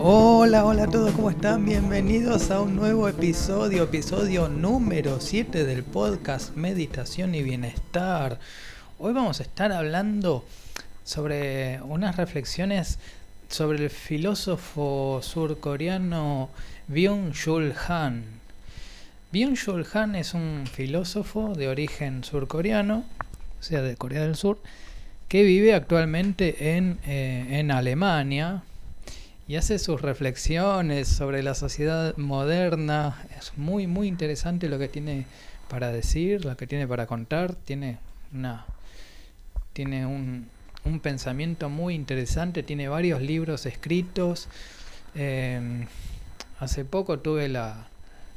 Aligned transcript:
Hola, 0.00 0.64
hola 0.64 0.84
a 0.84 0.86
todos, 0.86 1.12
¿cómo 1.12 1.28
están? 1.28 1.66
Bienvenidos 1.66 2.50
a 2.50 2.62
un 2.62 2.74
nuevo 2.74 3.06
episodio, 3.06 3.82
episodio 3.82 4.48
número 4.48 5.20
7 5.20 5.64
del 5.64 5.82
podcast 5.82 6.56
Meditación 6.56 7.34
y 7.34 7.42
Bienestar. 7.42 8.38
Hoy 8.98 9.12
vamos 9.12 9.40
a 9.40 9.42
estar 9.42 9.70
hablando 9.70 10.46
sobre 11.04 11.82
unas 11.82 12.16
reflexiones 12.16 12.98
sobre 13.48 13.84
el 13.84 13.90
filósofo 13.90 15.20
surcoreano 15.22 16.48
Byung-Chul 16.88 17.74
Han. 17.86 18.37
Byung-Chul 19.30 19.86
Han 19.92 20.14
es 20.14 20.32
un 20.32 20.64
filósofo 20.66 21.52
de 21.54 21.68
origen 21.68 22.24
surcoreano, 22.24 23.04
o 23.60 23.62
sea, 23.62 23.82
de 23.82 23.94
Corea 23.94 24.22
del 24.22 24.36
Sur, 24.36 24.58
que 25.28 25.42
vive 25.42 25.74
actualmente 25.74 26.76
en, 26.76 26.98
eh, 27.06 27.46
en 27.50 27.70
Alemania, 27.70 28.62
y 29.46 29.56
hace 29.56 29.78
sus 29.78 30.00
reflexiones 30.00 31.08
sobre 31.08 31.42
la 31.42 31.54
sociedad 31.54 32.16
moderna. 32.16 33.22
Es 33.38 33.52
muy, 33.56 33.86
muy 33.86 34.08
interesante 34.08 34.68
lo 34.68 34.78
que 34.78 34.88
tiene 34.88 35.26
para 35.68 35.90
decir, 35.90 36.44
lo 36.44 36.56
que 36.56 36.66
tiene 36.66 36.86
para 36.86 37.06
contar. 37.06 37.54
Tiene 37.54 37.98
una 38.32 38.66
tiene 39.72 40.04
un, 40.06 40.48
un 40.84 41.00
pensamiento 41.00 41.68
muy 41.68 41.94
interesante, 41.94 42.62
tiene 42.62 42.88
varios 42.88 43.22
libros 43.22 43.64
escritos. 43.64 44.48
Eh, 45.14 45.86
hace 46.58 46.84
poco 46.84 47.20
tuve 47.20 47.48
la, 47.48 47.86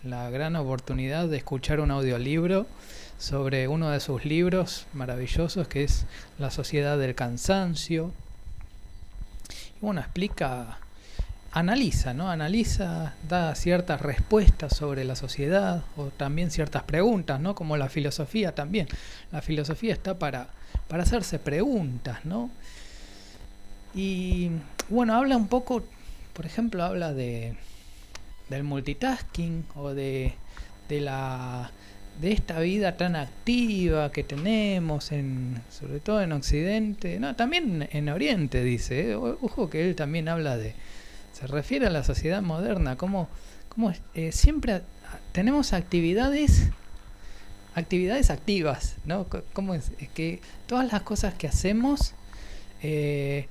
la 0.04 0.30
gran 0.30 0.56
oportunidad 0.56 1.28
de 1.28 1.38
escuchar 1.38 1.80
un 1.80 1.92
audiolibro 1.92 2.66
sobre 3.20 3.68
uno 3.68 3.92
de 3.92 4.00
sus 4.00 4.26
libros 4.26 4.88
maravillosos 4.94 5.68
que 5.68 5.84
es 5.84 6.06
La 6.40 6.50
sociedad 6.50 6.98
del 6.98 7.14
cansancio. 7.14 8.12
Y 9.78 9.86
bueno, 9.86 10.02
explica 10.02 10.80
analiza, 11.52 12.14
¿no? 12.14 12.32
Analiza, 12.32 13.14
da 13.28 13.54
ciertas 13.56 14.02
respuestas 14.02 14.76
sobre 14.76 15.04
la 15.04 15.16
sociedad 15.16 15.84
o 15.98 16.06
también 16.06 16.50
ciertas 16.50 16.84
preguntas, 16.84 17.40
¿no? 17.40 17.54
Como 17.54 17.78
la 17.78 17.90
filosofía 17.90 18.56
también. 18.56 18.88
La 19.32 19.42
filosofía 19.42 19.94
está 19.94 20.18
para, 20.18 20.48
para 20.88 21.04
hacerse 21.04 21.38
preguntas, 21.38 22.26
¿no? 22.26 22.50
Y 23.94 24.50
bueno, 24.90 25.14
habla 25.16 25.36
un 25.36 25.48
poco, 25.48 25.84
por 26.34 26.46
ejemplo, 26.46 26.84
habla 26.84 27.14
de 27.14 27.56
del 28.52 28.64
multitasking 28.64 29.66
o 29.76 29.90
de, 29.90 30.34
de 30.88 31.02
la 31.02 31.72
de 32.22 32.34
esta 32.34 32.60
vida 32.60 32.98
tan 32.98 33.16
activa 33.16 34.12
que 34.12 34.24
tenemos 34.24 35.12
en 35.12 35.60
sobre 35.72 36.00
todo 36.00 36.22
en 36.22 36.34
occidente 36.34 37.20
no 37.20 37.36
también 37.36 37.90
en 37.92 38.10
oriente 38.10 38.64
dice 38.64 39.12
¿eh? 39.12 39.16
ojo 39.16 39.70
que 39.70 39.90
él 39.90 39.96
también 39.96 40.28
habla 40.28 40.58
de, 40.58 40.76
se 41.34 41.48
refiere 41.48 41.88
a 41.88 41.90
la 41.90 42.04
sociedad 42.04 42.42
moderna, 42.42 42.98
como, 42.98 43.28
como 43.70 43.94
eh, 44.14 44.32
siempre 44.32 44.82
tenemos 45.32 45.74
actividades 45.74 46.70
actividades 47.74 48.30
activas, 48.30 48.96
¿no? 49.06 49.28
Como 49.54 49.74
es? 49.74 49.92
que 50.14 50.42
todas 50.68 50.92
las 50.92 51.04
cosas 51.04 51.34
que 51.34 51.48
hacemos 51.48 52.14
eh, 52.84 53.48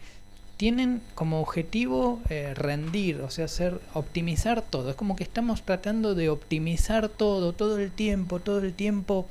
tienen 0.61 1.01
como 1.15 1.41
objetivo 1.41 2.21
eh, 2.29 2.53
rendir, 2.53 3.23
o 3.23 3.31
sea, 3.31 3.47
hacer, 3.47 3.81
optimizar 3.95 4.61
todo. 4.61 4.91
Es 4.91 4.95
como 4.95 5.17
que 5.17 5.25
estamos 5.25 5.63
tratando 5.63 6.15
de 6.15 6.29
optimizar 6.29 7.09
todo, 7.09 7.55
todo 7.55 7.79
el 7.79 7.91
tiempo, 7.91 8.41
todo 8.41 8.59
el 8.59 8.75
tiempo. 8.75 9.27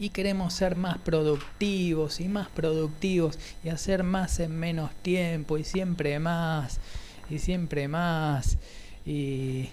Y 0.00 0.08
queremos 0.08 0.54
ser 0.54 0.76
más 0.76 0.96
productivos 0.96 2.20
y 2.20 2.28
más 2.28 2.48
productivos 2.48 3.38
y 3.62 3.68
hacer 3.68 4.02
más 4.02 4.40
en 4.40 4.58
menos 4.58 4.92
tiempo 5.02 5.58
y 5.58 5.64
siempre 5.64 6.18
más 6.18 6.80
y 7.28 7.38
siempre 7.38 7.86
más. 7.86 8.56
Y, 9.04 9.68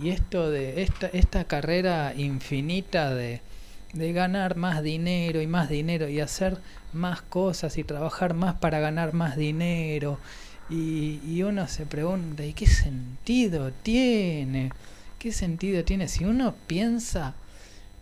y 0.00 0.10
esto 0.10 0.48
de 0.48 0.82
esta, 0.82 1.08
esta 1.08 1.42
carrera 1.42 2.14
infinita 2.16 3.12
de, 3.12 3.40
de 3.96 4.12
ganar 4.12 4.56
más 4.56 4.82
dinero 4.82 5.40
y 5.42 5.46
más 5.46 5.68
dinero 5.68 6.08
y 6.08 6.20
hacer 6.20 6.58
más 6.92 7.22
cosas 7.22 7.78
y 7.78 7.84
trabajar 7.84 8.34
más 8.34 8.54
para 8.56 8.80
ganar 8.80 9.12
más 9.12 9.36
dinero. 9.36 10.18
Y, 10.68 11.20
y, 11.24 11.42
uno 11.42 11.68
se 11.68 11.86
pregunta, 11.86 12.44
¿y 12.44 12.52
qué 12.52 12.66
sentido 12.66 13.72
tiene? 13.82 14.72
¿Qué 15.18 15.32
sentido 15.32 15.84
tiene 15.84 16.08
si 16.08 16.24
uno 16.24 16.54
piensa 16.66 17.34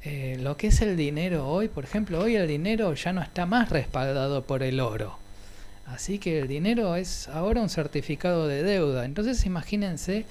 eh, 0.03 0.39
lo 0.41 0.57
que 0.57 0.69
es 0.69 0.81
el 0.81 0.97
dinero 0.97 1.49
hoy? 1.49 1.69
Por 1.69 1.85
ejemplo, 1.85 2.21
hoy 2.21 2.37
el 2.37 2.49
dinero 2.49 2.95
ya 2.95 3.13
no 3.13 3.23
está 3.23 3.47
más 3.47 3.69
respaldado 3.69 4.45
por 4.45 4.63
el 4.63 4.81
oro. 4.81 5.19
Así 5.87 6.19
que 6.19 6.41
el 6.41 6.49
dinero 6.49 6.97
es 6.97 7.29
ahora 7.29 7.61
un 7.61 7.69
certificado 7.69 8.49
de 8.49 8.63
deuda. 8.63 9.05
Entonces 9.05 9.45
imagínense 9.45 10.25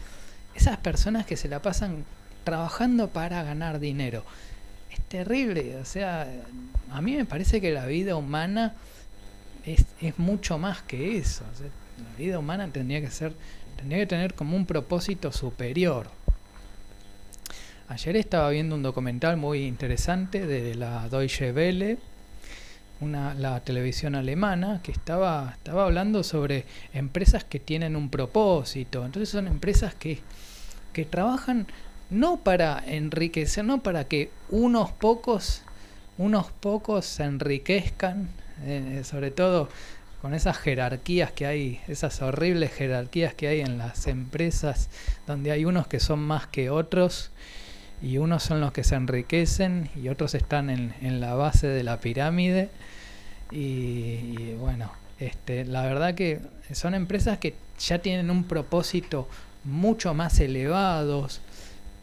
esas 0.56 0.78
personas 0.78 1.26
que 1.26 1.38
se 1.38 1.48
la 1.48 1.62
pasan 1.62 2.06
trabajando 2.44 3.10
para 3.10 3.44
ganar 3.44 3.80
dinero. 3.80 4.24
Es 4.94 5.00
terrible, 5.10 5.78
o 5.78 5.86
sea, 5.86 6.28
a 6.92 7.02
mí 7.02 7.16
me 7.16 7.26
parece 7.26 7.60
que 7.60 7.72
la 7.72 7.86
vida 7.86 8.16
humana 8.16 8.76
es, 9.66 9.86
es 10.02 10.20
mucho 10.20 10.58
más 10.58 10.82
que 10.84 11.18
eso. 11.18 11.44
la 11.98 12.18
vida 12.18 12.40
humana 12.40 12.68
tendría 12.68 13.02
que 13.02 13.10
ser, 13.10 13.34
tendría 13.78 14.00
que 14.00 14.08
tener 14.08 14.34
como 14.34 14.56
un 14.56 14.66
propósito 14.66 15.32
superior. 15.32 16.10
Ayer 17.88 18.16
estaba 18.16 18.50
viendo 18.50 18.76
un 18.76 18.84
documental 18.84 19.38
muy 19.38 19.66
interesante 19.66 20.46
de 20.46 20.76
la 20.76 21.10
Deutsche 21.10 21.52
Welle 21.52 21.98
una, 23.04 23.34
la 23.34 23.60
televisión 23.60 24.16
alemana 24.16 24.80
que 24.82 24.92
estaba, 24.92 25.54
estaba 25.58 25.86
hablando 25.86 26.24
sobre 26.24 26.66
empresas 26.94 27.44
que 27.44 27.60
tienen 27.60 27.96
un 27.96 28.10
propósito. 28.10 29.06
Entonces 29.06 29.30
son 29.30 29.48
empresas 29.48 29.94
que, 29.94 30.20
que 30.94 31.06
trabajan 31.06 31.68
no 32.14 32.38
para 32.38 32.84
enriquecer, 32.86 33.66
no 33.66 33.82
para 33.82 34.06
que 34.06 34.30
unos 34.50 34.92
pocos, 34.92 35.64
unos 36.18 36.48
pocos 36.52 37.06
se 37.06 37.24
enriquezcan, 37.24 38.30
eh, 38.66 39.02
sobre 39.04 39.32
todo 39.32 39.70
con 40.22 40.34
esas 40.34 40.58
jerarquías 40.58 41.32
que 41.32 41.46
hay, 41.46 41.82
esas 41.88 42.22
horribles 42.22 42.72
jerarquías 42.72 43.34
que 43.34 43.48
hay 43.48 43.60
en 43.60 43.78
las 43.78 44.08
empresas, 44.08 44.90
donde 45.28 45.52
hay 45.52 45.66
unos 45.66 45.88
que 45.88 46.00
son 46.00 46.20
más 46.20 46.48
que 46.48 46.70
otros, 46.70 47.32
y 48.02 48.18
unos 48.18 48.44
son 48.44 48.60
los 48.60 48.74
que 48.74 48.84
se 48.84 48.96
enriquecen 48.96 49.90
y 49.96 50.10
otros 50.10 50.36
están 50.36 50.70
en, 50.70 50.94
en 51.02 51.22
la 51.22 51.36
base 51.36 51.68
de 51.68 51.84
la 51.84 52.00
pirámide. 52.02 52.70
Y, 53.50 54.54
bueno, 54.56 54.92
este, 55.20 55.64
la 55.64 55.84
verdad 55.84 56.14
que 56.14 56.42
son 56.74 56.96
empresas 56.96 57.38
que 57.38 57.56
ya 57.80 58.00
tienen 58.00 58.30
un 58.30 58.44
propósito 58.44 59.28
mucho 59.64 60.14
más 60.14 60.40
elevados, 60.40 61.40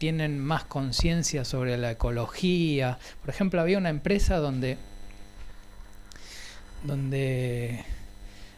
tienen 0.01 0.39
más 0.39 0.63
conciencia 0.63 1.45
sobre 1.45 1.77
la 1.77 1.91
ecología. 1.91 2.97
Por 3.21 3.29
ejemplo, 3.29 3.61
había 3.61 3.77
una 3.77 3.89
empresa 3.89 4.37
donde 4.37 4.79
donde 6.83 7.85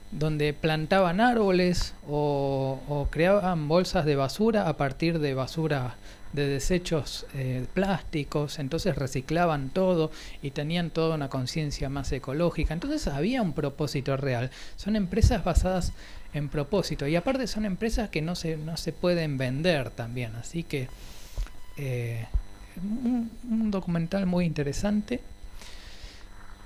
donde 0.10 0.54
plantaban 0.54 1.20
árboles 1.20 1.96
o, 2.08 3.10
creaban 3.12 3.68
bolsas 3.68 4.06
de 4.06 4.16
basura 4.16 4.70
a 4.70 4.78
partir 4.78 5.20
de 5.20 5.34
basura 5.34 5.98
de 6.32 6.48
desechos 6.48 7.26
eh, 7.34 7.66
plásticos, 7.74 8.58
entonces 8.58 8.96
reciclaban 8.96 9.70
todo 9.70 10.12
y 10.42 10.52
tenían 10.52 10.92
toda 10.92 11.16
una 11.16 11.28
conciencia 11.28 11.90
más 11.90 12.10
ecológica, 12.14 12.74
entonces 12.74 13.06
había 13.08 13.42
un 13.42 13.52
propósito 13.52 14.16
real. 14.16 14.50
Son 14.78 14.96
empresas 14.96 15.44
basadas 15.44 15.92
en 16.34 16.48
propósito 16.48 17.06
y 17.06 17.18
aparte 17.18 17.48
son 17.48 17.66
empresas 17.66 18.10
que 18.10 18.22
no 18.22 18.36
se, 18.36 18.56
no 18.56 18.78
se 18.78 18.94
pueden 18.94 19.38
vender 19.38 19.90
también, 19.90 20.36
así 20.38 20.64
que 20.64 20.88
eh, 21.78 22.26
un, 22.82 23.72
documental 23.72 24.26
muy 24.26 24.46
interesante. 24.46 25.22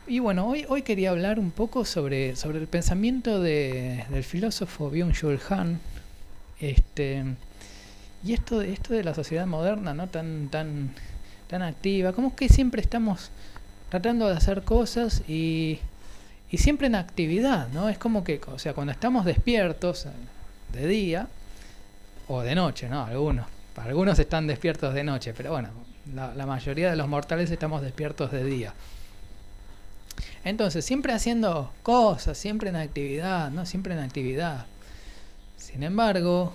Y 0.08 0.20
bueno, 0.20 0.48
hoy, 0.48 0.66
hoy 0.70 0.84
quería 0.84 1.10
hablar 1.10 1.40
un 1.40 1.52
poco 1.52 1.84
sobre, 1.86 2.36
sobre 2.36 2.60
el 2.60 2.68
pensamiento 2.68 3.42
de, 3.42 4.06
del 4.10 4.24
filósofo 4.24 4.92
Byung-Chul 4.92 5.40
Han. 5.50 5.80
Este, 6.60 7.24
y 8.24 8.34
esto, 8.34 8.62
esto 8.62 8.94
de 8.94 9.04
la 9.04 9.14
sociedad 9.14 9.46
moderna, 9.46 9.94
¿no? 9.94 10.08
Tan, 10.08 10.48
tan, 10.50 10.92
tan 11.48 11.62
activa, 11.62 12.14
como 12.14 12.36
que 12.36 12.50
siempre 12.50 12.82
estamos 12.82 13.32
tratando 13.90 14.28
de 14.28 14.36
hacer 14.36 14.64
cosas 14.64 15.24
y, 15.28 15.80
y 16.50 16.58
siempre 16.58 16.88
en 16.88 16.96
actividad, 16.96 17.68
¿no? 17.70 17.90
Es 17.90 17.98
como 17.98 18.24
que, 18.24 18.42
o 18.48 18.60
sea, 18.60 18.74
cuando 18.74 18.92
estamos 18.92 19.26
despiertos 19.26 20.06
eh, 20.06 20.10
de 20.74 20.88
día 20.88 21.28
o 22.28 22.42
de 22.42 22.56
noche, 22.56 22.90
¿no? 22.90 23.04
Algunos. 23.06 23.57
Algunos 23.78 24.20
están 24.20 24.48
despiertos 24.48 24.94
de 24.94 25.04
noche, 25.04 25.34
pero 25.36 25.52
bueno, 25.52 25.70
la, 26.14 26.46
mayoría 26.46 26.90
de 26.90 26.96
los 26.96 27.08
mortales 27.08 27.50
estamos 27.52 27.82
despiertos 27.82 28.32
de 28.32 28.44
día. 28.44 28.74
Entonces, 30.44 30.84
siempre 30.84 31.14
haciendo 31.14 31.72
cosas, 31.84 32.38
siempre 32.38 32.70
en 32.70 32.76
actividad, 32.76 33.50
¿no? 33.52 33.66
Siempre 33.66 33.94
en 33.94 34.00
actividad. 34.00 34.66
Sin 35.58 35.84
embargo, 35.84 36.54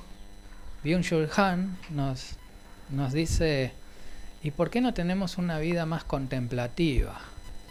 Byung-Chul 0.85 1.31
Han 1.37 1.79
nos, 1.91 2.37
nos 2.91 3.13
dice 3.13 3.73
¿Y 4.45 4.51
por 4.51 4.71
qué 4.71 4.81
no 4.81 4.93
tenemos 4.93 5.39
una 5.39 5.59
vida 5.59 5.87
más 5.87 6.03
contemplativa? 6.03 7.21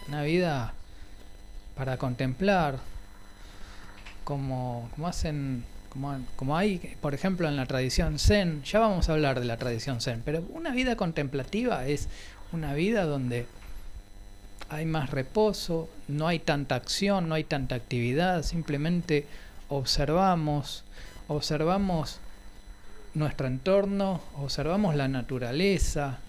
Una 0.08 0.22
vida 0.22 0.72
para 1.76 1.98
contemplar, 1.98 2.78
como, 4.24 4.88
como 4.94 5.06
hacen, 5.06 5.64
como, 5.92 6.18
como 6.36 6.56
hay, 6.56 6.96
por 7.02 7.12
ejemplo, 7.12 7.46
en 7.48 7.56
la 7.56 7.66
tradición 7.66 8.18
zen, 8.18 8.62
ya 8.64 8.80
vamos 8.80 9.08
a 9.08 9.12
hablar 9.12 9.38
de 9.40 9.44
la 9.44 9.58
tradición 9.58 10.00
zen, 10.00 10.22
pero 10.24 10.42
una 10.54 10.70
vida 10.70 10.96
contemplativa 10.96 11.86
es 11.86 12.08
una 12.50 12.72
vida 12.72 13.04
donde 13.04 13.46
hay 14.70 14.86
más 14.86 15.10
reposo, 15.10 15.90
no 16.08 16.28
hay 16.28 16.38
tanta 16.38 16.76
acción, 16.76 17.28
no 17.28 17.34
hay 17.34 17.44
tanta 17.44 17.74
actividad, 17.74 18.42
simplemente 18.42 19.26
observamos, 19.68 20.82
observamos 21.28 22.20
nuestro 23.12 23.46
entorno, 23.46 24.22
observamos 24.38 24.94
la 24.94 25.08
naturaleza, 25.08 26.20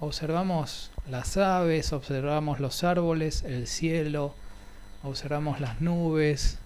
observamos 0.00 0.90
las 1.08 1.36
aves, 1.36 1.92
observamos 1.92 2.58
los 2.58 2.82
árboles, 2.82 3.44
el 3.44 3.68
cielo, 3.68 4.34
observamos 5.04 5.60
las 5.60 5.80
nubes, 5.80 6.58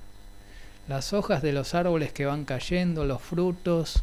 las 0.89 1.13
hojas 1.13 1.43
de 1.43 1.53
los 1.53 1.75
árboles 1.75 2.13
que 2.13 2.27
van 2.27 2.45
cayendo, 2.45 3.05
los 3.05 3.21
frutos, 3.21 4.03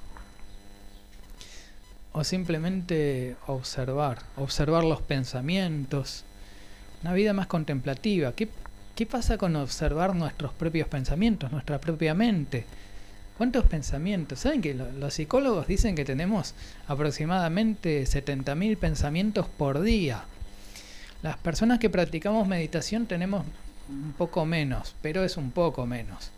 o 2.14 2.24
simplemente 2.24 3.36
observar, 3.48 4.20
observar 4.38 4.84
los 4.84 5.02
pensamientos, 5.02 6.24
una 7.02 7.14
vida 7.14 7.34
más 7.34 7.48
contemplativa. 7.48 8.32
¿Qué, 8.34 8.48
¿Qué 8.96 9.06
pasa 9.06 9.38
con 9.38 9.56
observar 9.58 10.16
nuestros 10.16 10.54
propios 10.54 10.88
pensamientos, 10.88 11.52
nuestra 11.52 11.80
propia 11.80 12.14
mente? 12.14 12.66
¿Cuántos 13.38 13.66
pensamientos? 13.66 14.40
¿Saben 14.40 14.62
que 14.62 14.74
los 14.74 15.14
psicólogos 15.14 15.68
dicen 15.68 15.96
que 15.96 16.06
tenemos 16.06 16.54
aproximadamente 16.88 18.04
70.000 18.06 18.78
pensamientos 18.78 19.48
por 19.50 19.82
día? 19.82 20.24
Las 21.22 21.36
personas 21.38 21.80
que 21.80 21.90
practicamos 21.90 22.48
meditación 22.48 23.08
tenemos 23.08 23.46
un 23.90 24.14
poco 24.14 24.46
menos, 24.46 24.96
pero 25.02 25.26
es 25.26 25.36
un 25.36 25.52
poco 25.52 25.86
menos. 25.86 26.32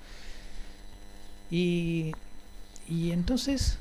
Y, 1.49 2.13
y 2.87 3.11
entonces, 3.11 3.77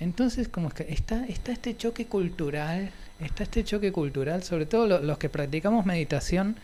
entonces 0.00 0.48
como 0.48 0.70
que 0.70 0.84
está, 0.88 1.26
está 1.26 1.52
este 1.52 1.76
choque 1.76 2.06
cultural, 2.06 2.90
está 3.20 3.42
este 3.42 3.64
choque 3.64 3.92
cultural, 3.92 4.42
sobre 4.42 4.66
todo 4.66 5.00
los 5.00 5.18
que 5.18 5.28
practicamos 5.28 5.86
meditación, 5.86 6.56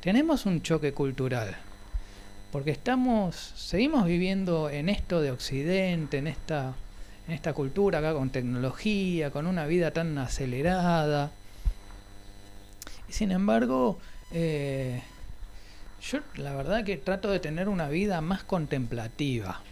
tenemos 0.00 0.46
un 0.46 0.62
choque 0.62 0.92
cultural 0.92 1.56
porque 2.52 2.72
estamos, 2.72 3.36
seguimos 3.56 4.04
viviendo 4.04 4.70
en 4.70 4.88
esto 4.88 5.20
de 5.20 5.30
Occidente, 5.30 6.18
en 6.18 6.26
esta, 6.26 6.74
en 7.28 7.34
esta 7.34 7.52
cultura 7.52 8.00
acá 8.00 8.12
con 8.12 8.30
tecnología, 8.30 9.30
con 9.30 9.46
una 9.46 9.66
vida 9.66 9.92
tan 9.92 10.18
acelerada. 10.18 11.30
Y 13.08 13.12
sin 13.12 13.30
embargo, 13.30 13.98
eh, 14.32 15.00
yo 16.02 16.20
la 16.36 16.54
verdad 16.54 16.84
que 16.84 16.96
trato 16.96 17.30
de 17.30 17.38
tener 17.38 17.68
una 17.68 17.88
vida 17.88 18.20
más 18.20 18.42
contemplativa. 18.42 19.62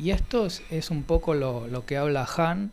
Y 0.00 0.12
esto 0.12 0.46
es, 0.46 0.90
un 0.90 1.02
poco 1.02 1.34
lo, 1.34 1.84
que 1.84 1.98
habla 1.98 2.26
Han 2.38 2.70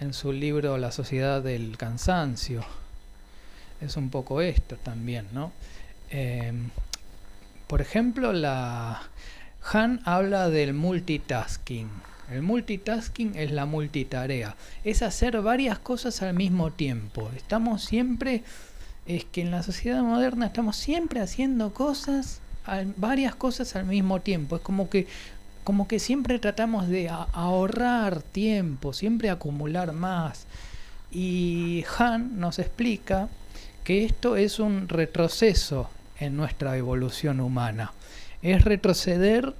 en 0.00 0.12
su 0.12 0.32
libro 0.32 0.78
La 0.78 0.90
sociedad 0.90 1.40
del 1.40 1.76
cansancio. 1.76 2.64
Es 3.80 3.96
un 3.96 4.10
poco 4.10 4.40
esto 4.40 4.76
también, 4.76 5.28
¿no? 5.32 5.52
Eh, 6.10 6.52
por 7.68 7.80
ejemplo, 7.80 8.32
la 8.32 9.00
Han 9.72 10.00
habla 10.04 10.50
del 10.50 10.74
multitasking. 10.74 11.88
El 12.32 12.42
multitasking 12.42 13.36
es 13.36 13.52
la 13.52 13.64
multitarea, 13.64 14.56
es 14.82 15.02
hacer 15.02 15.40
varias 15.42 15.78
cosas 15.78 16.20
al 16.22 16.34
mismo 16.34 16.72
tiempo. 16.72 17.30
Estamos 17.36 17.84
siempre, 17.84 18.42
es 19.06 19.24
que 19.24 19.42
en 19.42 19.52
la 19.52 19.62
sociedad 19.62 20.02
moderna 20.02 20.46
estamos 20.46 20.76
siempre 20.76 21.20
haciendo 21.20 21.72
cosas, 21.72 22.40
varias 22.96 23.36
cosas 23.36 23.76
al 23.76 23.84
mismo 23.84 24.20
tiempo. 24.20 24.56
Es 24.56 24.62
como 24.62 24.90
que, 24.90 25.06
como 25.66 25.88
que 25.88 25.98
siempre 25.98 26.38
tratamos 26.38 26.86
de 26.86 27.08
ahorrar 27.08 28.22
tiempo, 28.22 28.92
siempre 28.92 29.30
acumular 29.30 29.92
más. 29.92 30.46
Y 31.10 31.84
Han 31.98 32.38
nos 32.38 32.60
explica 32.60 33.28
que 33.82 34.04
esto 34.04 34.36
es 34.36 34.60
un 34.60 34.88
retroceso 34.88 35.90
en 36.20 36.36
nuestra 36.36 36.76
evolución 36.76 37.40
humana. 37.40 37.92
Es 38.42 38.64
retroceder 38.64 39.54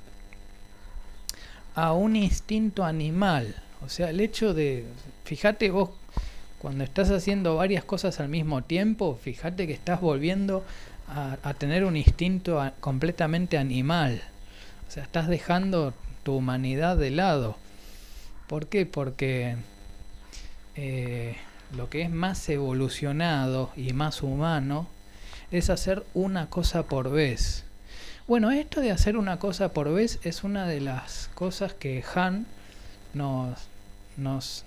a 1.75 1.93
un 1.93 2.15
instinto 2.15 2.85
animal. 2.85 3.57
O 3.85 3.89
sea, 3.89 4.11
el 4.11 4.21
hecho 4.21 4.55
de, 4.55 4.85
fíjate 5.25 5.73
vos, 5.73 5.91
cuando 6.61 6.85
estás 6.85 7.11
haciendo 7.11 7.57
varias 7.57 7.83
cosas 7.83 8.21
al 8.21 8.29
mismo 8.29 8.63
tiempo, 8.63 9.19
fíjate 9.21 9.67
que 9.67 9.73
estás 9.73 10.01
volviendo 10.01 10.65
a, 11.09 11.53
tener 11.55 11.85
un 11.85 11.97
instinto 11.97 12.63
completamente 12.79 13.59
animal. 13.59 14.23
O 14.89 14.91
sea, 14.91 15.03
estás 15.03 15.29
dejando 15.29 15.95
tu 16.23 16.37
humanidad 16.37 16.97
de 16.97 17.11
lado. 17.11 17.57
¿Por 18.47 18.69
qué? 18.69 18.87
Porque 18.87 19.57
eh, 20.77 21.37
lo 21.77 21.89
que 21.89 22.03
es 22.03 22.11
más 22.11 22.49
evolucionado 22.49 23.73
y 23.77 23.93
más 23.93 24.23
humano 24.23 24.89
es 25.51 25.71
hacer 25.71 26.05
una 26.15 26.49
cosa 26.49 26.85
por 26.85 27.11
vez. 27.11 27.65
Bueno, 28.27 28.51
esto 28.51 28.81
de 28.81 28.91
hacer 28.91 29.17
una 29.17 29.39
cosa 29.39 29.73
por 29.73 29.93
vez 29.93 30.19
es 30.25 30.43
una 30.43 30.67
de 30.67 30.81
las 30.81 31.31
cosas 31.35 31.75
que 31.75 32.05
Han 32.15 32.47
nos, 33.15 33.69
nos, 34.17 34.65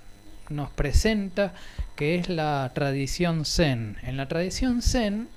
nos 0.49 0.69
presenta, 0.71 1.53
que 1.95 2.15
es 2.15 2.29
la 2.29 2.71
tradición 2.73 3.45
Zen. 3.45 3.97
En 4.01 4.17
la 4.17 4.27
tradición 4.27 4.81
Zen 4.81 5.27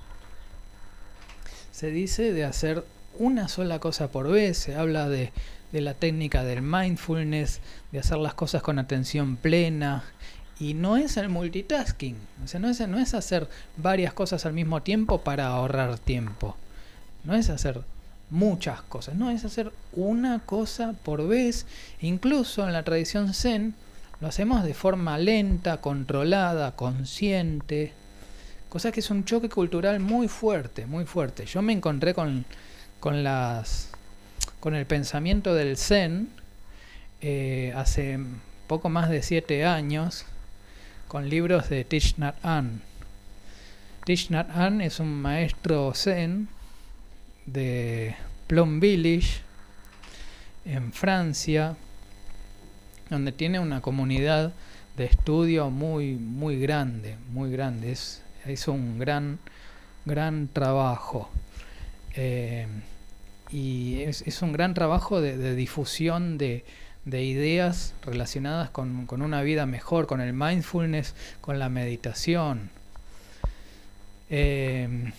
se 1.71 1.91
dice 1.91 2.31
de 2.31 2.45
hacer 2.45 2.85
una 3.19 3.47
sola 3.47 3.79
cosa 3.79 4.09
por 4.09 4.29
vez, 4.29 4.57
se 4.57 4.75
habla 4.75 5.09
de, 5.09 5.31
de 5.71 5.81
la 5.81 5.93
técnica 5.93 6.43
del 6.43 6.61
mindfulness, 6.61 7.59
de 7.91 7.99
hacer 7.99 8.17
las 8.17 8.33
cosas 8.33 8.61
con 8.61 8.79
atención 8.79 9.37
plena 9.37 10.03
y 10.59 10.75
no 10.75 10.97
es 10.97 11.17
el 11.17 11.29
multitasking, 11.29 12.15
o 12.43 12.47
sea, 12.47 12.59
no 12.59 12.69
es, 12.69 12.87
no 12.87 12.99
es 12.99 13.13
hacer 13.13 13.49
varias 13.77 14.13
cosas 14.13 14.45
al 14.45 14.53
mismo 14.53 14.81
tiempo 14.81 15.21
para 15.21 15.47
ahorrar 15.47 15.97
tiempo. 15.97 16.55
No 17.23 17.35
es 17.35 17.49
hacer 17.49 17.81
muchas 18.29 18.81
cosas, 18.81 19.15
no, 19.15 19.29
es 19.29 19.45
hacer 19.45 19.71
una 19.93 20.39
cosa 20.39 20.93
por 21.03 21.27
vez. 21.27 21.65
Incluso 22.01 22.65
en 22.65 22.73
la 22.73 22.83
tradición 22.83 23.33
zen 23.33 23.73
lo 24.21 24.27
hacemos 24.27 24.63
de 24.63 24.73
forma 24.73 25.17
lenta, 25.17 25.81
controlada, 25.81 26.75
consciente. 26.75 27.93
Cosa 28.69 28.91
que 28.91 29.01
es 29.01 29.09
un 29.09 29.25
choque 29.25 29.49
cultural 29.49 29.99
muy 29.99 30.27
fuerte, 30.27 30.85
muy 30.85 31.05
fuerte. 31.05 31.45
Yo 31.45 31.61
me 31.61 31.73
encontré 31.73 32.13
con, 32.13 32.45
con 33.03 33.21
las 33.21 33.89
con 34.61 34.75
el 34.75 34.85
pensamiento 34.85 35.53
del 35.53 35.75
zen 35.75 36.29
eh, 37.19 37.73
hace 37.75 38.17
poco 38.67 38.87
más 38.87 39.09
de 39.09 39.21
siete 39.21 39.65
años 39.65 40.23
con 41.09 41.27
libros 41.27 41.67
de 41.67 41.83
Thich 41.83 42.17
Nhat 42.17 42.37
Hanh. 42.45 42.79
Thich 44.05 44.29
es 44.79 45.01
un 45.01 45.21
maestro 45.21 45.91
zen 45.93 46.47
de 47.45 48.15
Plum 48.47 48.79
Village 48.79 49.41
en 50.63 50.93
Francia, 50.93 51.75
donde 53.09 53.33
tiene 53.33 53.59
una 53.59 53.81
comunidad 53.81 54.53
de 54.95 55.07
estudio 55.07 55.69
muy 55.69 56.13
muy 56.13 56.57
grande, 56.57 57.17
muy 57.33 57.51
grande. 57.51 57.91
Es, 57.91 58.23
hizo 58.47 58.71
un 58.71 58.97
gran 58.97 59.39
gran 60.05 60.47
trabajo. 60.47 61.29
Eh, 62.15 62.65
y 63.53 64.01
es, 64.01 64.41
un 64.41 64.51
gran 64.51 64.73
trabajo 64.73 65.21
de 65.21 65.55
difusión 65.55 66.37
de, 66.37 66.65
de 67.05 67.23
ideas 67.23 67.93
relacionadas 68.05 68.69
con, 68.69 69.07
una 69.09 69.41
vida 69.41 69.65
mejor, 69.65 70.07
con 70.07 70.21
el 70.21 70.33
mindfulness, 70.33 71.15
con 71.41 71.59
la 71.59 71.69
meditación. 71.69 72.69
Eh, 74.29 75.11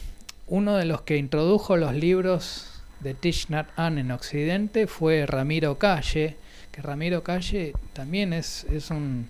uno 0.46 0.76
de 0.76 0.84
los 0.86 1.02
que 1.02 1.16
introdujo 1.16 1.76
los 1.76 1.94
libros 1.94 2.82
de 3.00 3.14
Thich 3.14 3.48
Nhat 3.50 3.68
en 3.78 4.10
Occidente 4.10 4.86
fue 4.86 5.26
Ramiro 5.26 5.78
Calle, 5.78 6.36
que 6.72 6.82
Ramiro 6.82 7.22
Calle 7.22 7.74
también 7.92 8.32
es, 8.32 8.64
es 8.64 8.90
un... 8.90 9.28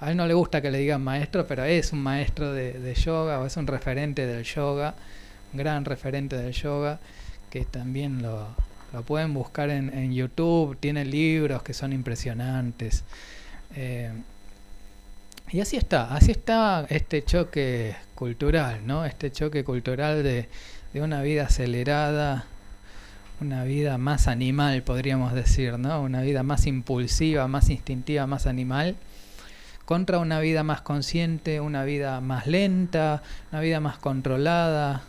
A 0.00 0.10
él 0.10 0.16
no 0.16 0.26
le 0.26 0.34
gusta 0.34 0.60
que 0.60 0.72
le 0.72 0.78
digan 0.78 1.00
maestro, 1.00 1.46
pero 1.46 1.62
es 1.62 1.92
un 1.92 2.00
maestro 2.00 2.52
de, 2.52 2.72
de 2.72 2.94
yoga 2.94 3.38
o 3.38 3.46
es 3.46 3.56
un 3.56 3.68
referente 3.68 4.26
del 4.26 4.42
yoga, 4.42 4.96
un 5.52 5.58
gran 5.58 5.84
referente 5.84 6.36
del 6.36 6.52
yoga, 6.52 6.98
que 7.52 7.66
también 7.66 8.22
lo, 8.22 8.46
pueden 9.04 9.34
buscar 9.34 9.68
en, 9.68 10.14
YouTube, 10.14 10.74
tiene 10.80 11.04
libros 11.04 11.62
que 11.62 11.74
son 11.74 11.92
impresionantes. 11.92 13.04
Eh, 13.76 14.10
y 15.50 15.60
así 15.60 15.76
está, 15.76 16.14
así 16.14 16.30
está 16.30 16.86
este 16.88 17.22
choque 17.22 17.94
cultural, 18.14 18.86
¿no? 18.86 19.04
Este 19.04 19.30
choque 19.30 19.64
cultural 19.64 20.22
de, 20.22 20.48
una 20.94 21.20
vida 21.20 21.44
acelerada, 21.44 22.46
una 23.42 23.64
vida 23.64 23.98
más 23.98 24.28
animal, 24.28 24.82
podríamos 24.82 25.34
decir, 25.34 25.78
¿no? 25.78 26.00
Una 26.00 26.22
vida 26.22 26.42
más 26.42 26.66
impulsiva, 26.66 27.48
más 27.48 27.68
instintiva, 27.68 28.26
más 28.26 28.46
animal, 28.46 28.96
contra 29.84 30.20
una 30.20 30.40
vida 30.40 30.62
más 30.62 30.80
consciente, 30.80 31.60
una 31.60 31.84
vida 31.84 32.22
más 32.22 32.46
lenta, 32.46 33.22
una 33.50 33.60
vida 33.60 33.78
más 33.78 33.98
controlada, 33.98 35.02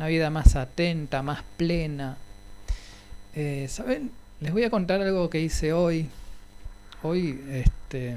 una 0.00 0.06
vida 0.06 0.30
más 0.30 0.56
atenta, 0.56 1.22
más 1.22 1.42
plena. 1.58 2.16
Eh, 3.34 3.66
¿Saben? 3.68 4.10
Les 4.40 4.50
voy 4.50 4.64
a 4.64 4.70
contar 4.70 5.02
algo 5.02 5.28
que 5.28 5.42
hice 5.42 5.74
hoy. 5.74 6.08
Hoy, 7.02 7.38
este, 7.50 8.16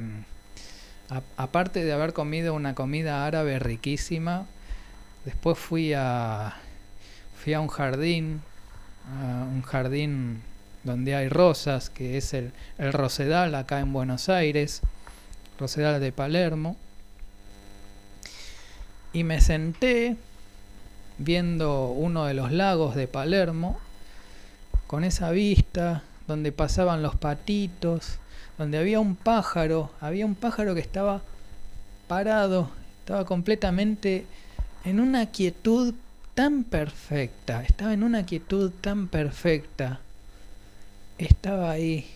aparte 1.35 1.83
de 1.83 1.91
haber 1.91 2.13
comido 2.13 2.53
una 2.53 2.73
comida 2.73 3.25
árabe 3.25 3.59
riquísima, 3.59 4.45
después 5.25 5.57
fui 5.57 5.91
a, 5.93 6.53
fui 7.43 7.53
a 7.53 7.59
un 7.59 7.67
jardín, 7.67 8.39
un 9.53 9.61
jardín 9.63 10.41
donde 10.85 11.17
hay 11.17 11.27
rosas, 11.27 11.89
que 11.89 12.15
es 12.15 12.33
el, 12.33 12.53
el 12.77 12.93
Rosedal 12.93 13.55
acá 13.55 13.81
en 13.81 13.91
Buenos 13.91 14.29
Aires, 14.29 14.79
Rosedal 15.59 15.99
de 15.99 16.13
Palermo. 16.13 16.77
Y 19.11 19.25
me 19.25 19.41
senté 19.41 20.15
viendo 21.17 21.88
uno 21.88 22.25
de 22.25 22.34
los 22.34 22.51
lagos 22.51 22.96
de 22.96 23.08
Palermo, 23.08 23.79
con 24.88 25.03
esa 25.03 25.32
vista, 25.32 26.03
donde 26.27 26.51
pasaban 26.51 27.01
los 27.01 27.15
patitos, 27.15 28.20
donde 28.58 28.77
había 28.77 29.00
un 29.00 29.15
pájaro, 29.15 29.91
había 30.00 30.25
un 30.25 30.36
pájaro 30.36 30.75
que 30.75 30.82
estaba 30.82 31.22
parado, 32.08 32.70
estaba 33.00 33.25
completamente 33.25 34.25
en 34.86 35.00
una 35.00 35.27
quietud 35.27 35.93
tan 36.34 36.63
perfecta, 36.63 37.63
estaba 37.63 37.93
en 37.93 38.03
una 38.03 38.25
quietud 38.25 38.72
tan 38.82 39.08
perfecta, 39.08 40.00
estaba 41.17 41.72
ahí. 41.72 42.10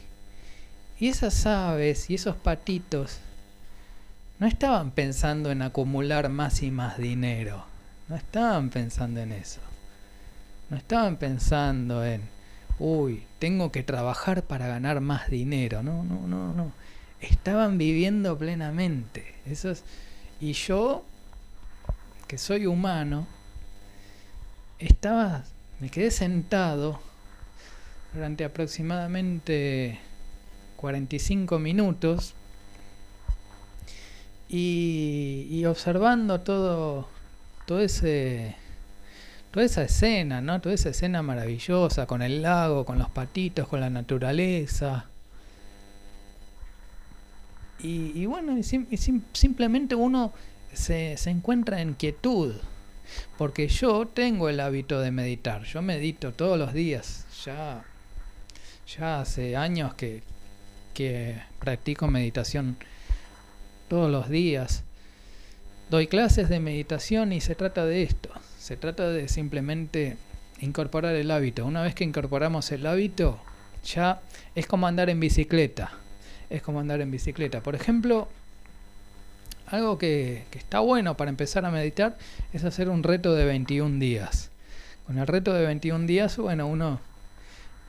Y 0.99 1.09
esas 1.09 1.45
aves 1.45 2.09
y 2.09 2.15
esos 2.15 2.35
patitos 2.35 3.19
no 4.39 4.47
estaban 4.47 4.91
pensando 4.91 5.51
en 5.51 5.61
acumular 5.61 6.29
más 6.29 6.63
y 6.63 6.71
más 6.71 6.97
dinero, 6.97 7.65
no 8.07 8.15
estaban 8.15 8.69
pensando 8.69 9.19
en 9.19 9.31
eso, 9.31 9.59
no 10.69 10.77
estaban 10.77 11.17
pensando 11.17 12.05
en, 12.05 12.21
uy, 12.79 13.23
tengo 13.39 13.71
que 13.71 13.83
trabajar 13.83 14.43
para 14.43 14.67
ganar 14.67 15.01
más 15.01 15.29
dinero, 15.29 15.83
no, 15.83 16.03
no, 16.03 16.27
no, 16.27 16.53
no, 16.53 16.71
estaban 17.21 17.77
viviendo 17.77 18.37
plenamente, 18.37 19.35
eso 19.45 19.73
y 20.39 20.53
yo, 20.53 21.03
que 22.27 22.37
soy 22.37 22.65
humano, 22.65 23.27
estaba, 24.79 25.43
me 25.79 25.89
quedé 25.89 26.11
sentado 26.11 26.99
durante 28.13 28.45
aproximadamente 28.45 29.99
45 30.77 31.59
minutos 31.59 32.33
y, 34.49 35.63
observando 35.65 36.39
todo, 36.41 37.09
todo 37.67 37.81
ese, 37.81 38.55
toda 39.51 39.65
esa 39.65 39.83
escena, 39.83 40.39
¿no? 40.39 40.61
Toda 40.61 40.73
esa 40.73 40.89
escena 40.89 41.21
maravillosa 41.21 42.07
con 42.07 42.21
el 42.21 42.41
lago, 42.41 42.85
con 42.85 42.97
los 42.97 43.09
patitos, 43.09 43.67
con 43.67 43.81
la 43.81 43.89
naturaleza. 43.89 45.05
Y, 47.79 48.25
bueno, 48.25 48.55
simplemente 49.33 49.95
uno 49.95 50.31
se, 50.73 51.17
se 51.17 51.29
encuentra 51.29 51.81
en 51.81 51.93
quietud. 51.93 52.55
Porque 53.37 53.67
yo 53.67 54.07
tengo 54.07 54.47
el 54.47 54.61
hábito 54.61 55.01
de 55.01 55.11
meditar. 55.11 55.63
Yo 55.63 55.81
medito 55.81 56.31
todos 56.31 56.57
los 56.57 56.73
días. 56.73 57.25
Ya, 57.45 57.83
ya 58.97 59.19
hace 59.19 59.57
años 59.57 59.93
que, 59.93 60.23
que 60.93 61.37
practico 61.59 62.07
meditación 62.07 62.77
todos 63.89 64.09
los 64.09 64.29
días. 64.29 64.85
Doy 65.89 66.07
clases 66.07 66.49
de 66.49 66.59
meditación 66.59 67.31
y 67.31 67.39
se 67.39 67.55
trata 67.55 67.85
de 67.85 68.03
esto. 68.03 68.29
Se 68.59 68.75
trata 68.75 69.09
de 69.09 69.29
simplemente 69.29 70.17
incorporar 70.59 71.15
el 71.15 71.31
hábito. 71.31 71.65
Una 71.65 71.81
vez 71.81 71.95
que 71.95 72.03
incorporamos 72.03 72.71
el 72.73 72.85
hábito, 72.85 73.39
ya 73.85 74.19
es 74.53 74.67
como 74.67 74.87
andar 74.87 75.09
en 75.09 75.19
bicicleta. 75.19 75.91
Es 76.49 76.61
como 76.61 76.81
andar 76.81 76.99
en 76.99 77.09
bicicleta. 77.09 77.61
Por 77.61 77.75
ejemplo, 77.75 78.27
algo 79.67 79.97
que, 79.97 80.43
está 80.53 80.79
bueno 80.79 81.15
para 81.15 81.29
empezar 81.29 81.65
a 81.65 81.71
meditar 81.71 82.17
es 82.53 82.63
hacer 82.63 82.89
un 82.89 83.03
reto 83.03 83.33
de 83.33 83.45
21 83.45 83.99
días. 83.99 84.49
Con 85.05 85.17
el 85.17 85.27
reto 85.27 85.53
de 85.53 85.65
21 85.65 86.05
días, 86.05 86.37
bueno, 86.37 86.67
uno 86.67 86.99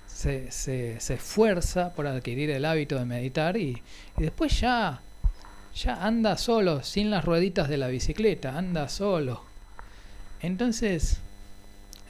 se, 0.06 0.50
se, 0.50 1.00
se 1.00 1.14
esfuerza 1.14 1.92
por 1.94 2.06
adquirir 2.06 2.50
el 2.50 2.64
hábito 2.64 2.96
de 2.96 3.04
meditar 3.04 3.56
y, 3.56 3.82
y, 4.16 4.22
después 4.22 4.60
ya, 4.60 5.00
ya 5.82 6.04
anda 6.04 6.36
solo, 6.36 6.82
sin 6.82 7.10
las 7.10 7.24
rueditas 7.24 7.68
de 7.68 7.76
la 7.76 7.88
bicicleta, 7.88 8.58
anda 8.58 8.88
solo. 8.88 9.44
Entonces, 10.40 11.18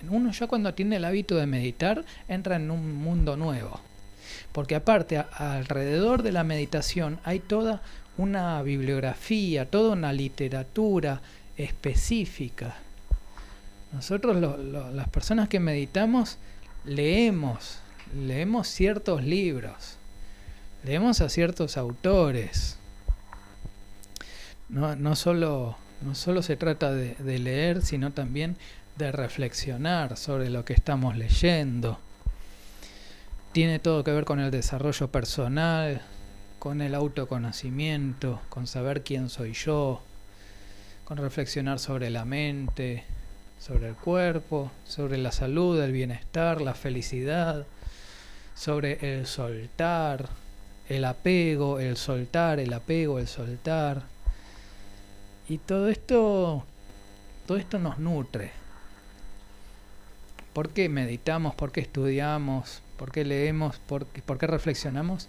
uno 0.08 0.30
ya 0.32 0.46
cuando 0.46 0.72
tiene 0.74 0.96
el 0.96 1.04
hábito 1.04 1.36
de 1.36 1.46
meditar, 1.46 2.04
entra 2.28 2.56
en 2.56 2.70
un 2.70 2.94
mundo 2.94 3.36
nuevo. 3.36 3.80
Porque 4.52 4.74
aparte, 4.74 5.18
alrededor 5.18 6.22
de 6.22 6.32
la 6.32 6.44
meditación 6.44 7.20
hay 7.24 7.40
toda 7.40 7.82
una 8.16 8.62
bibliografía, 8.62 9.68
toda 9.68 9.92
una 9.92 10.12
literatura 10.12 11.20
específica. 11.56 12.76
Nosotros 13.92 14.36
las 14.94 15.08
personas 15.08 15.48
que 15.48 15.60
meditamos 15.60 16.38
leemos, 16.84 17.78
leemos 18.14 18.68
ciertos 18.68 19.22
libros, 19.24 19.96
leemos 20.84 21.20
a 21.20 21.28
ciertos 21.28 21.76
autores. 21.76 22.77
No, 24.68 24.96
no, 24.96 25.16
solo, 25.16 25.76
no 26.02 26.14
solo 26.14 26.42
se 26.42 26.56
trata 26.56 26.92
de, 26.92 27.14
de 27.14 27.38
leer, 27.38 27.82
sino 27.82 28.12
también 28.12 28.56
de 28.96 29.12
reflexionar 29.12 30.16
sobre 30.16 30.50
lo 30.50 30.64
que 30.64 30.74
estamos 30.74 31.16
leyendo. 31.16 31.98
Tiene 33.52 33.78
todo 33.78 34.04
que 34.04 34.12
ver 34.12 34.24
con 34.24 34.40
el 34.40 34.50
desarrollo 34.50 35.08
personal, 35.08 36.02
con 36.58 36.82
el 36.82 36.94
autoconocimiento, 36.94 38.40
con 38.48 38.66
saber 38.66 39.02
quién 39.02 39.28
soy 39.30 39.52
yo, 39.52 40.02
con 41.04 41.16
reflexionar 41.18 41.78
sobre 41.78 42.10
la 42.10 42.24
mente, 42.24 43.04
sobre 43.58 43.88
el 43.88 43.94
cuerpo, 43.94 44.70
sobre 44.84 45.18
la 45.18 45.32
salud, 45.32 45.80
el 45.80 45.92
bienestar, 45.92 46.60
la 46.60 46.74
felicidad, 46.74 47.66
sobre 48.54 49.14
el 49.14 49.26
soltar, 49.26 50.28
el 50.88 51.04
apego, 51.04 51.80
el 51.80 51.96
soltar, 51.96 52.60
el 52.60 52.72
apego, 52.72 53.18
el 53.18 53.28
soltar. 53.28 54.02
Y 55.48 55.58
todo 55.58 55.88
esto, 55.88 56.64
todo 57.46 57.56
esto 57.56 57.78
nos 57.78 57.98
nutre. 57.98 58.50
¿Por 60.52 60.70
qué 60.70 60.90
meditamos? 60.90 61.54
¿Por 61.54 61.72
qué 61.72 61.80
estudiamos? 61.80 62.82
¿Por 62.98 63.12
qué 63.12 63.24
leemos? 63.24 63.78
¿Por 63.78 64.06
qué, 64.06 64.46
reflexionamos? 64.46 65.28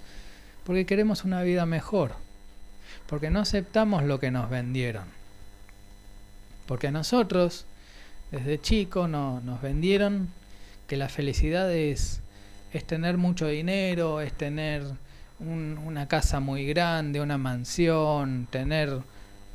Porque 0.66 0.86
queremos 0.86 1.24
una 1.24 1.42
vida 1.44 1.66
mejor. 1.66 2.16
Porque 3.08 3.30
no 3.30 3.40
aceptamos 3.40 4.04
lo 4.04 4.20
que 4.20 4.30
nos 4.30 4.50
vendieron. 4.50 5.06
Porque 6.66 6.88
a 6.88 6.92
nosotros, 6.92 7.66
desde 8.32 8.60
chico, 8.60 9.08
no, 9.08 9.40
nos 9.42 9.62
vendieron 9.62 10.30
que 10.88 10.98
la 10.98 11.08
felicidad 11.08 11.72
es, 11.72 12.20
es 12.74 12.84
tener 12.86 13.18
mucho 13.18 13.48
dinero, 13.48 14.20
es 14.20 14.34
tener 14.34 14.84
una 15.40 16.08
casa 16.10 16.42
muy 16.42 16.66
grande, 16.66 17.22
una 17.22 17.38
mansión, 17.38 18.48
tener 18.52 19.00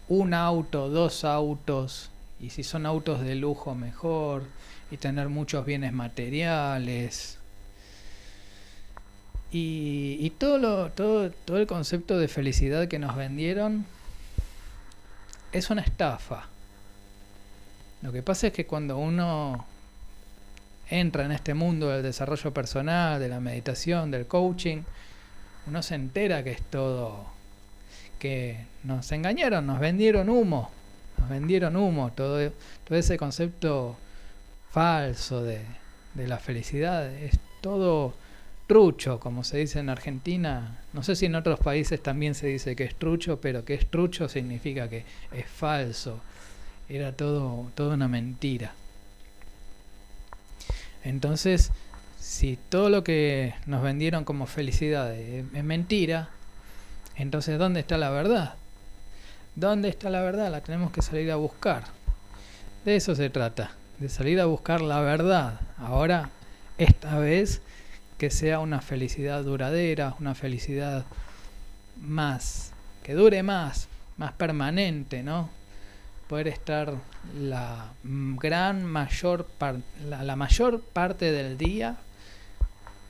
un 0.09 0.35
auto, 0.35 0.89
dos 0.89 1.25
autos, 1.25 2.11
y 2.41 2.51
si 2.51 2.63
son 2.63 2.87
autos 2.87 3.21
de 3.21 3.35
lujo 3.35 3.75
mejor, 3.75 4.45
y 4.91 4.97
tener 4.97 5.29
muchos 5.29 5.65
bienes 5.65 5.93
materiales. 5.93 7.39
Y, 9.57 10.31
todo, 10.31 10.59
lo, 10.59 10.91
todo, 10.91 11.31
todo 11.31 11.59
el 11.59 11.69
concepto 11.69 12.19
de 12.19 12.27
felicidad 12.27 12.89
que 12.89 12.99
nos 12.99 13.15
vendieron 13.15 13.87
es 15.53 15.71
una 15.71 15.83
estafa. 15.83 16.49
Lo 18.03 18.13
que 18.13 18.23
pasa 18.23 18.49
es 18.49 18.53
que 18.53 18.67
cuando 18.67 18.99
uno 18.99 19.65
entra 20.91 21.25
en 21.25 21.33
este 21.33 21.55
mundo 21.55 21.89
del 21.89 22.03
desarrollo 22.03 22.53
personal, 22.53 23.21
de 23.21 23.29
la 23.29 23.41
meditación, 23.41 24.11
del 24.11 24.27
coaching, 24.27 24.83
uno 25.67 25.83
se 25.83 25.95
entera 25.95 26.43
que 26.43 26.51
es 26.51 26.63
todo, 26.63 27.25
nos 28.83 29.11
engañaron, 29.13 29.67
nos 29.67 29.81
vendieron 29.81 30.29
humo, 30.29 30.71
nos 31.19 31.29
vendieron 31.29 31.77
humo, 31.77 32.13
todo, 32.13 32.51
todo 32.85 32.99
ese 32.99 33.17
concepto 33.17 33.97
falso 34.71 35.43
de, 35.43 35.61
de 36.15 36.29
la 36.29 36.39
felicidad, 36.39 37.13
es 37.13 37.39
todo 37.61 38.15
trucho, 38.67 39.21
como 39.21 39.45
se 39.45 39.59
dice 39.59 39.79
en 39.79 39.89
Argentina. 39.89 40.79
No 40.93 41.03
sé 41.03 41.17
si 41.17 41.27
en 41.27 41.35
otros 41.35 41.61
países 41.61 42.03
también 42.03 42.35
se 42.35 42.47
dice 42.47 42.77
que 42.77 42.85
es 42.85 42.95
trucho, 42.95 43.41
pero 43.41 43.65
que 43.65 43.75
es 43.75 43.87
trucho 43.91 44.29
significa 44.29 44.89
que 44.89 45.05
es 45.33 45.47
falso. 45.47 46.21
Era 46.89 47.13
todo, 47.13 47.71
toda 47.75 47.95
una 47.95 48.09
mentira. 48.09 48.75
Entonces, 51.03 51.71
si 52.19 52.57
todo 52.57 52.89
lo 52.89 53.05
que 53.05 53.55
nos 53.67 53.83
vendieron 53.83 54.25
como 54.25 54.47
felicidad 54.47 55.15
es, 55.15 55.45
mentira, 55.63 56.31
entonces 57.17 57.59
¿dónde 57.59 57.81
está 57.81 57.99
la 57.99 58.11
verdad? 58.11 58.55
¿Dónde 59.55 59.89
está 59.89 60.11
la 60.11 60.21
verdad? 60.21 60.51
La 60.51 60.61
tenemos 60.63 60.91
que 60.91 61.03
salir 61.03 61.31
a 61.31 61.37
buscar. 61.37 61.85
De 62.85 62.97
eso 62.97 63.15
se 63.15 63.31
trata, 63.31 63.73
de 63.99 64.09
salir 64.09 64.41
a 64.41 64.47
buscar 64.47 64.81
la 64.81 65.01
verdad. 65.01 65.61
Ahora, 65.79 66.31
esta 66.77 67.19
vez, 67.19 67.63
que 68.19 68.31
sea 68.31 68.59
una 68.59 68.81
felicidad 68.81 69.43
duradera, 69.43 70.17
una 70.21 70.35
felicidad 70.35 71.05
más, 72.01 72.73
que 73.03 73.15
dure 73.15 73.43
más, 73.43 73.89
más 74.17 74.33
permanente, 74.33 75.23
¿no? 75.23 75.51
Poder 76.29 76.49
estar 76.49 76.95
la 77.39 77.93
gran 78.03 78.85
mayor, 78.85 79.47
la 80.09 80.37
mayor 80.37 80.81
parte 80.81 81.31
del 81.33 81.57
día 81.57 81.97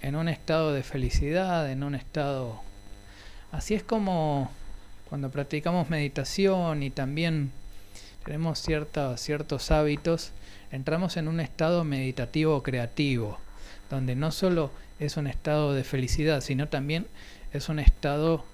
en 0.02 0.16
un 0.16 0.28
estado 0.28 0.72
de 0.72 0.82
felicidad, 0.82 1.70
en 1.70 1.82
un 1.82 1.94
estado... 1.94 2.60
Así 3.54 3.74
es 3.74 3.84
como 3.84 4.50
cuando 5.08 5.30
practicamos 5.30 5.88
meditación 5.88 6.82
y 6.82 6.90
también 6.90 7.52
tenemos 8.24 8.58
ciertos 8.58 9.70
hábitos, 9.70 10.32
entramos 10.72 11.16
en 11.16 11.28
un 11.28 11.38
estado 11.38 11.84
meditativo 11.84 12.64
creativo, 12.64 13.38
donde 13.90 14.16
no 14.16 14.32
solo 14.32 14.72
es 14.98 15.16
un 15.16 15.28
estado 15.28 15.72
de 15.72 15.84
felicidad, 15.84 16.40
sino 16.40 16.66
también 16.66 17.06
es 17.52 17.68
un 17.68 17.78
estado 17.78 18.44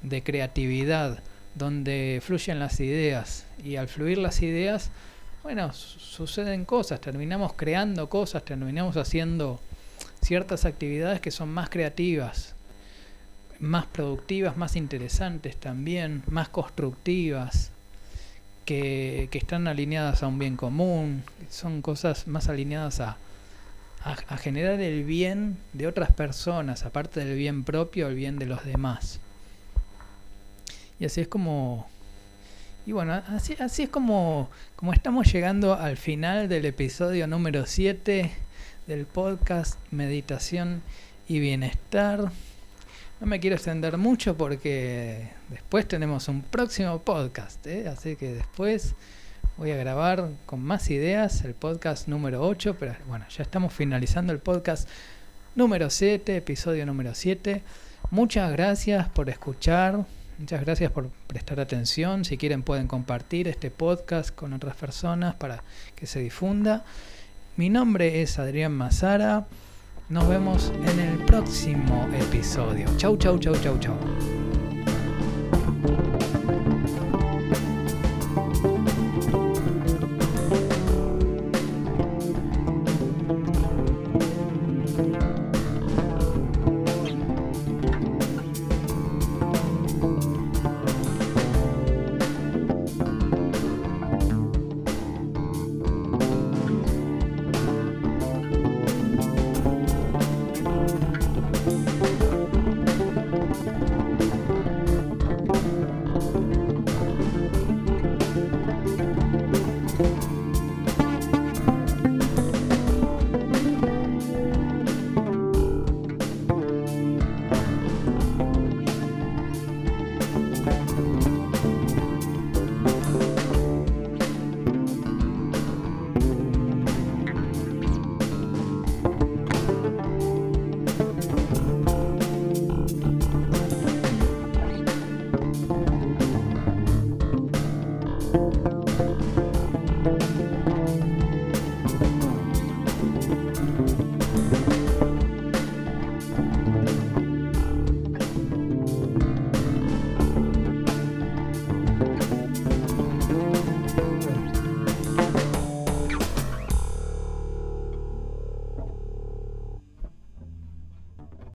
de 0.00 0.22
creatividad, 0.22 1.18
donde 1.54 2.22
fluyen 2.24 2.58
las 2.58 2.80
ideas. 2.80 3.44
Y 3.62 3.76
al 3.76 3.88
fluir 3.88 4.16
las 4.16 4.40
ideas, 4.40 4.90
bueno, 5.42 5.74
suceden 5.74 6.64
cosas, 6.64 7.02
terminamos 7.02 7.52
creando 7.52 8.08
cosas, 8.08 8.46
terminamos 8.46 8.96
haciendo 8.96 9.60
ciertas 10.22 10.64
actividades 10.64 11.20
que 11.20 11.30
son 11.30 11.50
más 11.50 11.68
creativas, 11.68 12.54
más 13.60 13.86
productivas, 13.86 14.56
más 14.56 14.76
interesantes 14.76 15.56
también, 15.56 16.22
más 16.28 16.48
constructivas, 16.48 17.72
que, 18.68 19.30
están 19.32 19.66
alineadas 19.66 20.22
a 20.22 20.26
un 20.26 20.38
bien 20.38 20.56
común, 20.56 21.22
son 21.48 21.80
cosas 21.80 22.26
más 22.26 22.48
alineadas 22.48 23.00
a, 23.00 23.16
a, 24.04 24.36
generar 24.36 24.78
el 24.80 25.04
bien 25.04 25.56
de 25.72 25.86
otras 25.86 26.12
personas, 26.12 26.84
aparte 26.84 27.24
del 27.24 27.36
bien 27.36 27.64
propio, 27.64 28.08
el 28.08 28.14
bien 28.14 28.38
de 28.38 28.44
los 28.44 28.64
demás. 28.66 29.20
Y 31.00 31.06
así 31.06 31.22
es 31.22 31.28
como... 31.28 31.88
Y 32.86 32.92
bueno, 32.92 33.22
así, 33.28 33.54
así 33.58 33.84
es 33.84 33.88
como, 33.88 34.50
como 34.76 34.92
estamos 34.92 35.32
llegando 35.32 35.74
al 35.74 35.96
final 35.96 36.48
del 36.48 36.64
episodio 36.64 37.26
número 37.26 37.64
7 37.66 38.30
del 38.86 39.06
podcast 39.06 39.78
Meditación 39.90 40.82
y 41.26 41.38
Bienestar. 41.38 42.32
No 43.20 43.26
me 43.26 43.40
quiero 43.40 43.56
extender 43.56 43.98
mucho 43.98 44.36
porque 44.36 45.30
después 45.48 45.88
tenemos 45.88 46.28
un 46.28 46.40
próximo 46.42 47.00
podcast, 47.00 47.66
¿eh? 47.66 47.88
así 47.88 48.14
que 48.14 48.32
después 48.32 48.94
voy 49.56 49.72
a 49.72 49.76
grabar 49.76 50.28
con 50.46 50.62
más 50.62 50.88
ideas 50.88 51.44
el 51.44 51.54
podcast 51.54 52.06
número 52.06 52.46
8, 52.46 52.76
pero 52.78 52.94
bueno, 53.08 53.26
ya 53.28 53.42
estamos 53.42 53.74
finalizando 53.74 54.32
el 54.32 54.38
podcast 54.38 54.88
número 55.56 55.90
7, 55.90 56.36
episodio 56.36 56.86
número 56.86 57.12
7. 57.12 57.62
Muchas 58.12 58.52
gracias 58.52 59.08
por 59.08 59.28
escuchar, 59.30 60.06
muchas 60.38 60.60
gracias 60.60 60.92
por 60.92 61.08
prestar 61.26 61.58
atención. 61.58 62.24
Si 62.24 62.38
quieren 62.38 62.62
pueden 62.62 62.86
compartir 62.86 63.48
este 63.48 63.72
podcast 63.72 64.32
con 64.32 64.52
otras 64.52 64.76
personas 64.76 65.34
para 65.34 65.64
que 65.96 66.06
se 66.06 66.20
difunda. 66.20 66.84
Mi 67.56 67.68
nombre 67.68 68.22
es 68.22 68.38
Adrián 68.38 68.70
Mazara. 68.74 69.48
Nos 70.10 70.26
vemos 70.26 70.72
en 70.86 71.00
el 71.00 71.18
próximo 71.26 72.08
episodio. 72.14 72.86
Chau, 72.96 73.14
chau, 73.18 73.38
chau, 73.38 73.54
chau, 73.56 73.78
chau. 73.78 74.37